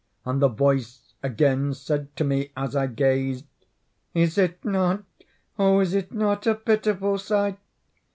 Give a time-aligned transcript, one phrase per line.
[0.25, 3.45] And the voice again said to me as I gazed:
[4.15, 5.79] "Is it not—oh!
[5.79, 7.59] is it not a pitiful sight?"